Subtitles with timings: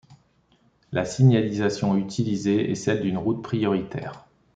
[0.91, 4.25] La signalisation utilisée est celle d’une route prioritaire.